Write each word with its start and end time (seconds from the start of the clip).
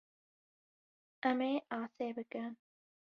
Em 1.29 1.39
ê 1.51 1.53
asê 1.79 2.07
bikin. 2.17 2.51